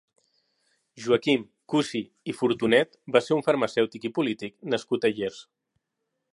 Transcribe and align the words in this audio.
Joaquim 1.07 1.43
Cusí 1.73 2.01
i 2.33 2.35
Furtunet 2.39 2.97
va 3.17 3.23
ser 3.27 3.37
un 3.37 3.45
farmacèutic 3.51 4.09
i 4.11 4.15
polític 4.19 4.59
nascut 4.75 5.07
a 5.11 5.17
Llers. 5.17 5.41